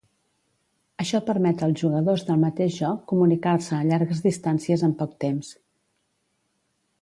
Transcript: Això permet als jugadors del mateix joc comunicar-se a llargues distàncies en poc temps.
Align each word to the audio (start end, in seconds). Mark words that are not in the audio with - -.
Això 1.03 1.19
permet 1.27 1.59
als 1.67 1.83
jugadors 1.83 2.23
del 2.29 2.41
mateix 2.45 2.73
joc 2.77 3.03
comunicar-se 3.11 3.77
a 3.81 3.83
llargues 3.91 4.25
distàncies 4.25 4.87
en 4.89 4.97
poc 5.03 5.15
temps. 5.27 5.53